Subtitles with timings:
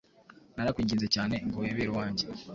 [0.55, 2.25] Narakwinginze cyanee ngo wibere uwange